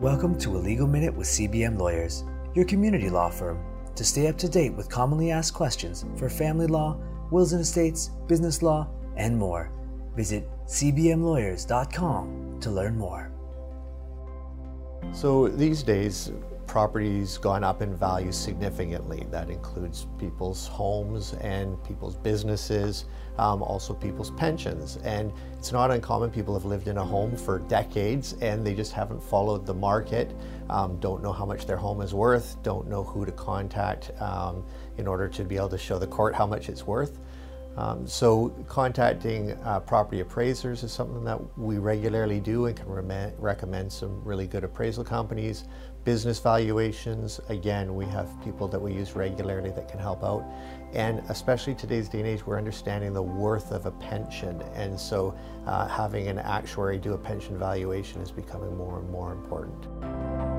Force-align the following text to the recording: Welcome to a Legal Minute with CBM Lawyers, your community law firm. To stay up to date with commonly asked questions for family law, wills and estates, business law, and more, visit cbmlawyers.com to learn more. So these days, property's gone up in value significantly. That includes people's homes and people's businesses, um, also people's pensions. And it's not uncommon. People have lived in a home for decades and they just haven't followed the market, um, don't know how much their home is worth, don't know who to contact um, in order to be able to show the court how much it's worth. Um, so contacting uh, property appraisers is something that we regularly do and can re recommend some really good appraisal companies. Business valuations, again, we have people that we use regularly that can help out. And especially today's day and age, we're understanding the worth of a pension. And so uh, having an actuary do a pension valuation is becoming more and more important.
Welcome 0.00 0.38
to 0.40 0.54
a 0.54 0.58
Legal 0.58 0.86
Minute 0.86 1.14
with 1.14 1.26
CBM 1.26 1.78
Lawyers, 1.78 2.22
your 2.54 2.66
community 2.66 3.08
law 3.08 3.30
firm. 3.30 3.58
To 3.94 4.04
stay 4.04 4.26
up 4.26 4.36
to 4.36 4.46
date 4.46 4.74
with 4.74 4.90
commonly 4.90 5.30
asked 5.30 5.54
questions 5.54 6.04
for 6.16 6.28
family 6.28 6.66
law, 6.66 6.98
wills 7.30 7.54
and 7.54 7.62
estates, 7.62 8.10
business 8.26 8.60
law, 8.60 8.88
and 9.16 9.38
more, 9.38 9.72
visit 10.14 10.50
cbmlawyers.com 10.66 12.58
to 12.60 12.70
learn 12.70 12.98
more. 12.98 13.32
So 15.12 15.48
these 15.48 15.82
days, 15.82 16.30
property's 16.76 17.38
gone 17.38 17.64
up 17.64 17.80
in 17.80 17.96
value 17.96 18.30
significantly. 18.30 19.26
That 19.30 19.48
includes 19.48 20.08
people's 20.18 20.66
homes 20.66 21.32
and 21.40 21.82
people's 21.84 22.16
businesses, 22.16 23.06
um, 23.38 23.62
also 23.62 23.94
people's 23.94 24.30
pensions. 24.32 24.98
And 25.02 25.32
it's 25.56 25.72
not 25.72 25.90
uncommon. 25.90 26.28
People 26.28 26.52
have 26.52 26.66
lived 26.66 26.88
in 26.88 26.98
a 26.98 27.02
home 27.02 27.34
for 27.34 27.60
decades 27.60 28.34
and 28.42 28.62
they 28.62 28.74
just 28.74 28.92
haven't 28.92 29.22
followed 29.22 29.64
the 29.64 29.72
market, 29.72 30.36
um, 30.68 31.00
don't 31.00 31.22
know 31.22 31.32
how 31.32 31.46
much 31.46 31.64
their 31.64 31.78
home 31.78 32.02
is 32.02 32.12
worth, 32.12 32.62
don't 32.62 32.86
know 32.88 33.02
who 33.02 33.24
to 33.24 33.32
contact 33.32 34.10
um, 34.20 34.62
in 34.98 35.06
order 35.06 35.28
to 35.28 35.44
be 35.44 35.56
able 35.56 35.70
to 35.70 35.78
show 35.78 35.98
the 35.98 36.06
court 36.06 36.34
how 36.34 36.46
much 36.46 36.68
it's 36.68 36.86
worth. 36.86 37.18
Um, 37.76 38.06
so 38.06 38.48
contacting 38.68 39.52
uh, 39.64 39.80
property 39.80 40.20
appraisers 40.20 40.82
is 40.82 40.92
something 40.92 41.24
that 41.24 41.58
we 41.58 41.78
regularly 41.78 42.40
do 42.40 42.66
and 42.66 42.76
can 42.76 42.88
re 42.88 43.32
recommend 43.38 43.92
some 43.92 44.22
really 44.24 44.46
good 44.46 44.64
appraisal 44.64 45.04
companies. 45.04 45.64
Business 46.04 46.38
valuations, 46.38 47.40
again, 47.48 47.94
we 47.94 48.06
have 48.06 48.30
people 48.42 48.68
that 48.68 48.80
we 48.80 48.92
use 48.92 49.14
regularly 49.14 49.70
that 49.70 49.88
can 49.88 49.98
help 49.98 50.22
out. 50.22 50.44
And 50.92 51.18
especially 51.28 51.74
today's 51.74 52.08
day 52.08 52.20
and 52.20 52.28
age, 52.28 52.46
we're 52.46 52.58
understanding 52.58 53.12
the 53.12 53.22
worth 53.22 53.72
of 53.72 53.86
a 53.86 53.90
pension. 53.90 54.62
And 54.74 54.98
so 54.98 55.36
uh, 55.66 55.88
having 55.88 56.28
an 56.28 56.38
actuary 56.38 56.96
do 56.98 57.14
a 57.14 57.18
pension 57.18 57.58
valuation 57.58 58.22
is 58.22 58.30
becoming 58.30 58.76
more 58.76 59.00
and 59.00 59.10
more 59.10 59.32
important. 59.32 60.55